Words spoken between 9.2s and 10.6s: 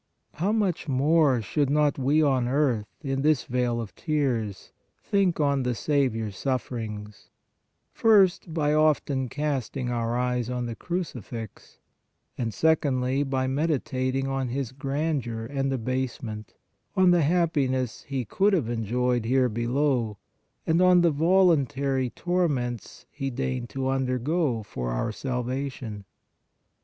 casting our eyes